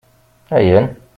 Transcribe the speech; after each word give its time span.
Ayen? 0.51 0.97